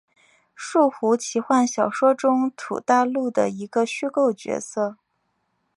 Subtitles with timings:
[0.55, 4.97] 树胡奇幻小说中土大陆的一个虚构角色。